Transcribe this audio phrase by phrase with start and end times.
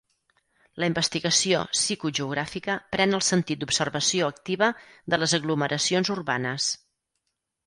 [0.83, 4.71] La investigació psicogeogràfica pren el sentit d'observació activa
[5.15, 6.73] de les aglomeracions urbanes.